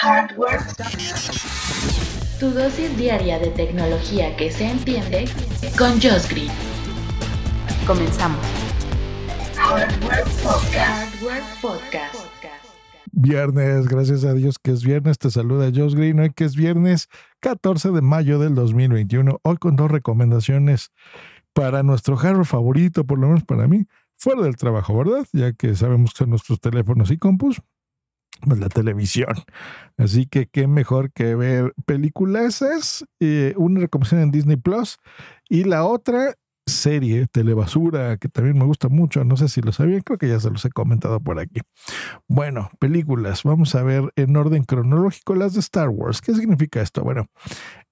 [0.00, 0.58] Hardware.
[2.40, 5.26] Tu dosis diaria de tecnología que se entiende
[5.78, 6.50] con Josh Green.
[7.86, 8.44] Comenzamos.
[9.56, 11.14] Hardware Podcast.
[11.14, 12.14] Hardware Podcast.
[13.12, 15.16] Viernes, gracias a Dios que es viernes.
[15.18, 16.18] Te saluda Josh Green.
[16.18, 17.08] Hoy que es viernes
[17.40, 19.38] 14 de mayo del 2021.
[19.42, 20.90] Hoy con dos recomendaciones
[21.52, 25.24] para nuestro hardware favorito, por lo menos para mí, fuera del trabajo, ¿verdad?
[25.32, 27.62] Ya que sabemos que son nuestros teléfonos y compus,
[28.46, 29.34] la televisión.
[29.96, 34.98] Así que qué mejor que ver películas, eh, una recomendación en Disney Plus
[35.48, 36.34] y la otra
[36.66, 40.40] serie Telebasura que también me gusta mucho, no sé si lo sabían, creo que ya
[40.40, 41.60] se los he comentado por aquí.
[42.28, 46.20] Bueno, películas, vamos a ver en orden cronológico las de Star Wars.
[46.20, 47.02] ¿Qué significa esto?
[47.02, 47.26] Bueno,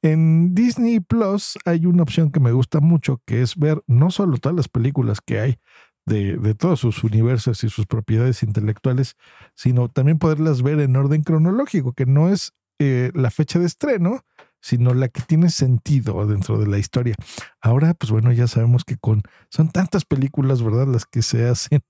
[0.00, 4.38] en Disney Plus hay una opción que me gusta mucho, que es ver no solo
[4.38, 5.58] todas las películas que hay
[6.06, 9.16] de, de todos sus universos y sus propiedades intelectuales,
[9.54, 14.24] sino también poderlas ver en orden cronológico, que no es eh, la fecha de estreno,
[14.60, 17.14] sino la que tiene sentido dentro de la historia.
[17.60, 20.86] Ahora, pues bueno, ya sabemos que con son tantas películas, ¿verdad?
[20.86, 21.82] Las que se hacen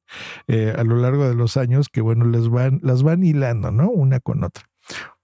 [0.48, 3.88] eh, a lo largo de los años que bueno, les van, las van hilando, ¿no?
[3.90, 4.64] Una con otra.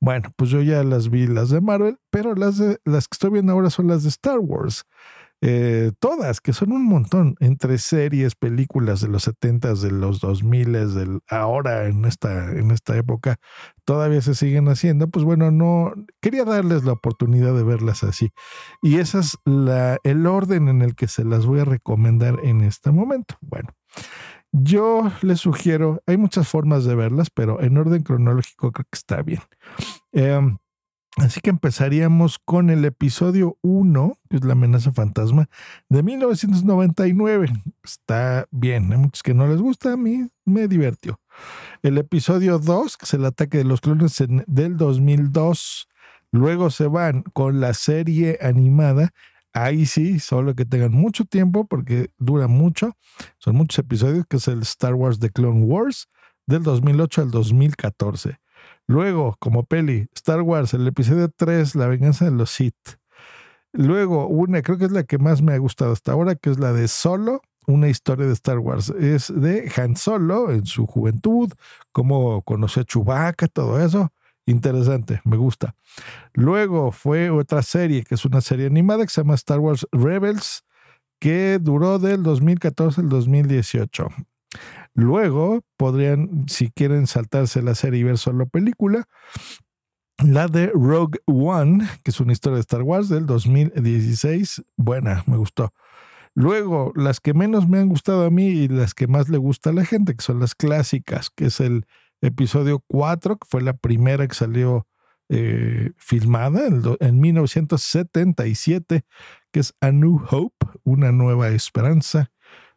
[0.00, 3.52] Bueno, pues yo ya las vi las de Marvel, pero las las que estoy viendo
[3.52, 4.84] ahora son las de Star Wars.
[5.40, 10.72] Eh, todas, que son un montón, entre series, películas de los 70 de los 2000
[10.72, 13.36] del ahora en esta, en esta época,
[13.84, 18.32] todavía se siguen haciendo, pues bueno, no quería darles la oportunidad de verlas así.
[18.82, 22.62] Y ese es la, el orden en el que se las voy a recomendar en
[22.62, 23.36] este momento.
[23.40, 23.70] Bueno,
[24.50, 29.22] yo les sugiero, hay muchas formas de verlas, pero en orden cronológico creo que está
[29.22, 29.42] bien.
[30.12, 30.40] Eh,
[31.20, 35.48] Así que empezaríamos con el episodio 1, que es la amenaza fantasma,
[35.88, 37.48] de 1999.
[37.82, 41.20] Está bien, hay muchos que no les gusta, a mí me divirtió.
[41.82, 45.88] El episodio 2, que es el ataque de los clones del 2002.
[46.30, 49.10] Luego se van con la serie animada.
[49.52, 52.96] Ahí sí, solo que tengan mucho tiempo porque dura mucho.
[53.38, 56.08] Son muchos episodios, que es el Star Wars The Clone Wars
[56.46, 58.38] del 2008 al 2014.
[58.86, 62.98] Luego, como peli, Star Wars, el episodio 3, La venganza de los Sith.
[63.72, 66.58] Luego, una, creo que es la que más me ha gustado hasta ahora, que es
[66.58, 68.88] la de Solo, una historia de Star Wars.
[68.90, 71.52] Es de Han Solo en su juventud,
[71.92, 74.10] cómo conoció a Chewbacca, todo eso.
[74.46, 75.74] Interesante, me gusta.
[76.32, 80.64] Luego fue otra serie, que es una serie animada que se llama Star Wars Rebels,
[81.20, 84.08] que duró del 2014 al 2018.
[84.94, 89.06] Luego podrían, si quieren saltarse la serie y ver solo película,
[90.18, 94.62] la de Rogue One, que es una historia de Star Wars del 2016.
[94.76, 95.72] Buena, me gustó.
[96.34, 99.70] Luego, las que menos me han gustado a mí y las que más le gusta
[99.70, 101.86] a la gente, que son las clásicas, que es el
[102.20, 104.86] episodio 4, que fue la primera que salió
[105.28, 109.04] eh, filmada en, en 1977,
[109.52, 112.30] que es A New Hope, una nueva esperanza.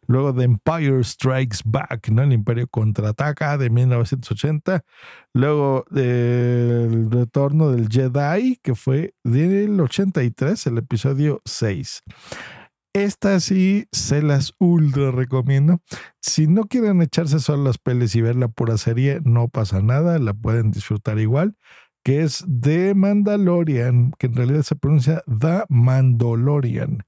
[0.08, 2.22] Luego de Empire Strikes Back, ¿no?
[2.22, 4.84] El Imperio contraataca de 1980.
[5.32, 12.02] Luego del retorno del Jedi, que fue del 83, el episodio 6.
[12.94, 15.80] Esta sí se las ultra recomiendo.
[16.20, 20.18] Si no quieren echarse solo las peles y ver la pura serie, no pasa nada,
[20.18, 21.56] la pueden disfrutar igual.
[22.04, 27.04] Que es The Mandalorian, que en realidad se pronuncia The Mandalorian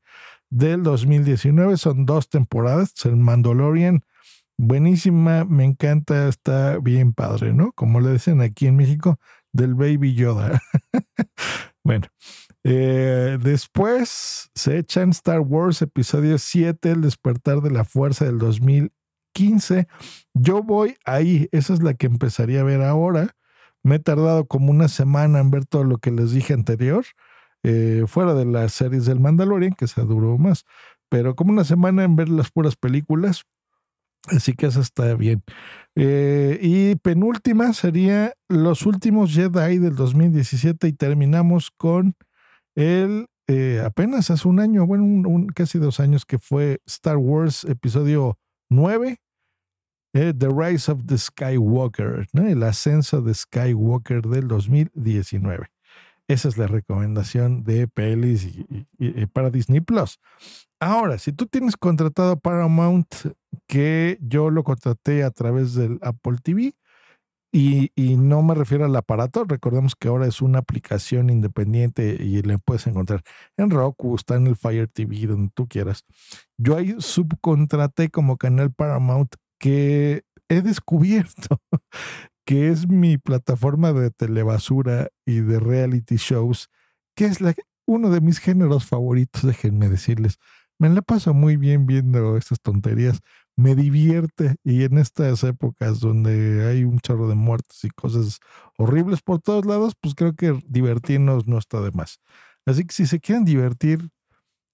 [0.54, 1.76] del 2019.
[1.76, 2.92] Son dos temporadas.
[3.04, 4.04] El Mandalorian,
[4.56, 7.72] buenísima, me encanta, está bien padre, ¿no?
[7.72, 9.18] Como le dicen aquí en México,
[9.52, 10.62] del Baby Yoda.
[11.84, 12.06] bueno,
[12.62, 19.88] eh, después se echan Star Wars episodio 7, El despertar de la fuerza del 2015.
[20.34, 23.36] Yo voy ahí, esa es la que empezaría a ver ahora.
[23.82, 27.04] Me he tardado como una semana en ver todo lo que les dije anterior.
[27.64, 30.64] Eh, fuera de las series del Mandalorian, que se duró más,
[31.08, 33.44] pero como una semana en ver las puras películas,
[34.26, 35.42] así que eso está bien.
[35.96, 42.14] Eh, y penúltima sería Los últimos Jedi del 2017 y terminamos con
[42.74, 48.38] el, eh, apenas hace un año, bueno, casi dos años que fue Star Wars episodio
[48.70, 49.18] 9,
[50.14, 52.46] eh, The Rise of the Skywalker, ¿no?
[52.46, 55.73] el ascenso de Skywalker del 2019.
[56.28, 58.46] Esa es la recomendación de pelis
[58.98, 60.18] y, para Disney Plus.
[60.80, 63.14] Ahora, si tú tienes contratado Paramount,
[63.66, 66.74] que yo lo contraté a través del Apple TV,
[67.52, 72.42] y, y, no me refiero al aparato, recordemos que ahora es una aplicación independiente y
[72.42, 73.22] la puedes encontrar
[73.56, 76.04] en Roku, está en el Fire TV, donde tú quieras.
[76.58, 81.60] Yo ahí subcontraté como canal Paramount que he descubierto
[82.44, 86.68] que es mi plataforma de telebasura y de reality shows,
[87.14, 87.38] que es
[87.86, 90.38] uno de mis géneros favoritos, déjenme decirles.
[90.78, 93.20] Me la paso muy bien viendo estas tonterías,
[93.56, 98.40] me divierte y en estas épocas donde hay un chorro de muertes y cosas
[98.76, 102.18] horribles por todos lados, pues creo que divertirnos no está de más.
[102.66, 104.10] Así que si se quieren divertir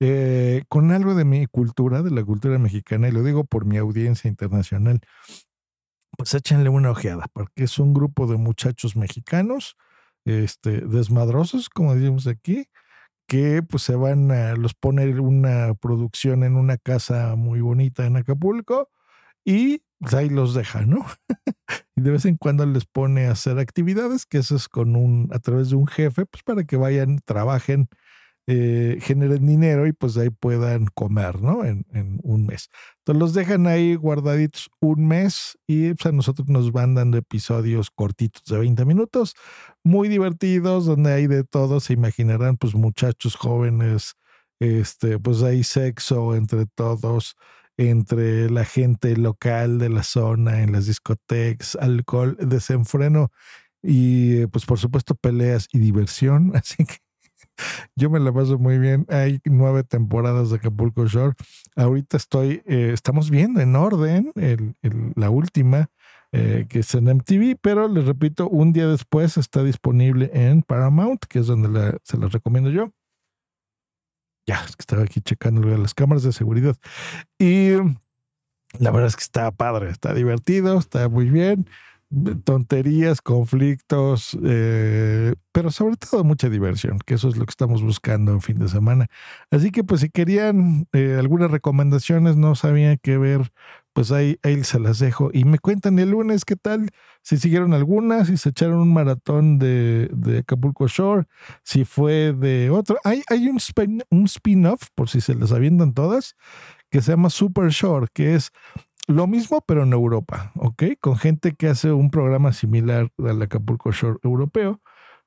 [0.01, 3.77] eh, con algo de mi cultura, de la cultura mexicana, y lo digo por mi
[3.77, 5.01] audiencia internacional,
[6.21, 9.79] pues échenle una ojeada, porque es un grupo de muchachos mexicanos,
[10.27, 12.67] este, desmadrosos, como decimos aquí,
[13.27, 18.19] que pues se van a, los poner una producción en una casa muy bonita en
[18.19, 18.91] Acapulco
[19.47, 21.07] y pues, ahí los deja, ¿no?
[21.97, 25.31] y de vez en cuando les pone a hacer actividades, que eso es con un,
[25.33, 27.89] a través de un jefe, pues para que vayan, trabajen
[28.47, 31.65] eh, generen dinero y pues ahí puedan comer, ¿no?
[31.65, 31.85] En,
[32.23, 32.69] un mes.
[32.99, 37.91] Entonces los dejan ahí guardaditos un mes y pues a nosotros nos van dando episodios
[37.91, 39.35] cortitos de 20 minutos,
[39.85, 44.15] muy divertidos, donde hay de todo, se imaginarán pues muchachos jóvenes,
[44.61, 47.37] este, pues hay sexo entre todos,
[47.77, 53.31] entre la gente local de la zona, en las discotecas, alcohol, desenfreno
[53.83, 56.97] y pues por supuesto peleas y diversión, así que
[57.97, 59.07] yo me la paso muy bien.
[59.09, 61.35] Hay nueve temporadas de Acapulco Shore.
[61.77, 64.75] Ahorita estoy, eh, estamos viendo en orden el,
[65.17, 65.91] la última,
[66.33, 71.25] eh, que es en MTV, pero les repito, un día después está disponible en Paramount,
[71.25, 72.93] que es donde se las recomiendo yo.
[74.47, 76.77] Ya, es que estaba aquí checando las cámaras de seguridad.
[77.39, 77.73] Y
[78.79, 81.67] la verdad es que está padre, está divertido, está muy bien
[82.45, 88.33] tonterías, conflictos, eh, pero sobre todo mucha diversión, que eso es lo que estamos buscando
[88.33, 89.07] en fin de semana.
[89.51, 93.53] Así que pues si querían eh, algunas recomendaciones, no sabían qué ver,
[93.93, 95.31] pues ahí, ahí se las dejo.
[95.33, 96.91] Y me cuentan el lunes qué tal,
[97.23, 101.27] si siguieron algunas, si se echaron un maratón de, de Acapulco Shore,
[101.63, 102.99] si fue de otro.
[103.05, 103.59] Hay, hay un,
[104.11, 106.35] un spin-off, por si se las avientan todas,
[106.91, 108.51] que se llama Super Shore, que es
[109.07, 110.85] lo mismo, pero en Europa, ¿ok?
[111.01, 114.81] Con gente que hace un programa similar al Acapulco Shore europeo.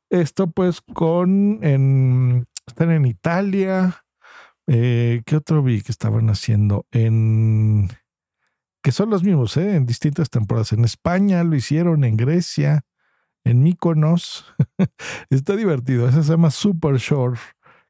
[0.09, 4.05] Esto pues con, en, están en Italia.
[4.67, 6.85] Eh, ¿Qué otro vi que estaban haciendo?
[6.91, 7.89] En,
[8.81, 9.75] que son los mismos, ¿eh?
[9.75, 10.71] En distintas temporadas.
[10.73, 12.85] En España lo hicieron, en Grecia,
[13.43, 14.45] en Mykonos.
[15.29, 16.07] Está divertido.
[16.07, 17.39] Ese se llama Super Shore,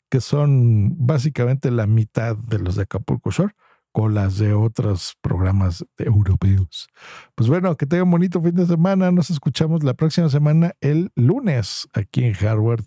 [0.10, 3.54] que son básicamente la mitad de los de Acapulco Shore
[3.94, 6.88] con las de otros programas europeos.
[7.36, 9.12] Pues bueno, que tengan un bonito fin de semana.
[9.12, 12.84] Nos escuchamos la próxima semana, el lunes, aquí en Hardware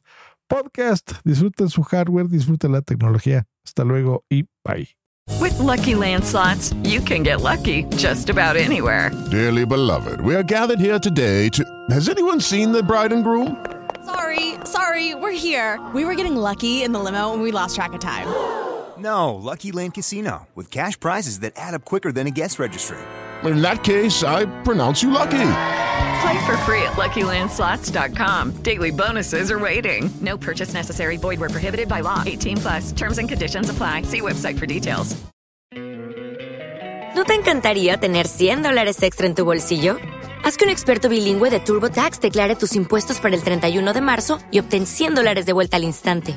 [0.49, 1.13] Podcast.
[1.25, 3.47] Disfruten su hardware, disfruten la tecnología.
[3.65, 4.89] Hasta luego y bye.
[5.41, 9.11] With lucky landslots, you can get lucky just about anywhere.
[9.31, 11.65] Dearly beloved, we are gathered here today to.
[11.91, 13.65] Has anyone seen the bride and groom?
[14.05, 15.81] Sorry, sorry, we're here.
[15.93, 18.27] We were getting lucky in the limo and we lost track of time.
[18.99, 22.99] No, Lucky Land Casino, with cash prizes that add up quicker than a guest registry.
[23.45, 25.49] In that case, I pronounce you lucky.
[26.23, 28.63] Play for free at LuckyLandSlots.com.
[28.63, 30.11] Daily bonuses are waiting.
[30.21, 31.19] No purchase necessary.
[31.19, 32.23] Void where prohibited by law.
[32.25, 32.93] 18 plus.
[32.93, 34.03] Terms and conditions apply.
[34.03, 35.17] See website for details.
[37.15, 39.97] ¿No te encantaría tener 100 dólares extra en tu bolsillo?
[40.45, 44.39] Haz que un experto bilingüe de TurboTax declare tus impuestos para el 31 de marzo
[44.51, 46.37] y obtén 100 dólares de vuelta al instante.